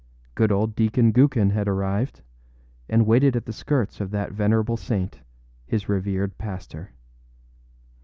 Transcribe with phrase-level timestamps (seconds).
[0.33, 2.21] Good old Deacon Gookin had arrived,
[2.89, 5.19] and waited at the skirts of that venerable saint,
[5.67, 6.93] his revered pastor.